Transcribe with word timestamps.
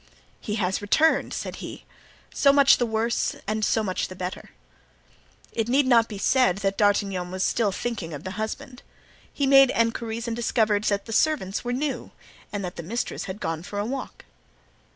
"He 0.39 0.55
has 0.55 0.81
returned," 0.81 1.31
said 1.31 1.57
he. 1.57 1.85
"So 2.33 2.51
much 2.51 2.77
the 2.77 2.87
worse, 2.87 3.35
and 3.45 3.63
so 3.63 3.83
much 3.83 4.07
the 4.07 4.15
better!" 4.15 4.49
It 5.51 5.69
need 5.69 5.85
not 5.85 6.07
be 6.09 6.17
said 6.17 6.57
that 6.65 6.75
D'Artagnan 6.75 7.29
was 7.29 7.43
still 7.43 7.71
thinking 7.71 8.11
of 8.11 8.23
the 8.23 8.31
husband. 8.31 8.81
He 9.31 9.45
made 9.45 9.69
inquiries 9.69 10.25
and 10.25 10.35
discovered 10.35 10.85
that 10.85 11.05
the 11.05 11.13
servants 11.13 11.63
were 11.63 11.71
new 11.71 12.09
and 12.51 12.65
that 12.65 12.77
the 12.77 12.81
mistress 12.81 13.25
had 13.25 13.39
gone 13.39 13.61
for 13.61 13.77
a 13.77 13.85
walk. 13.85 14.25